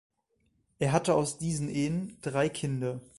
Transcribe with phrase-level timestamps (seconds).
[0.79, 3.01] Er hatte aus diesen Ehen drei Kinder.